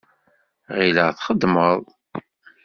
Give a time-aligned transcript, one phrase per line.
[0.77, 1.81] Ɣileɣ txeddmeḍ.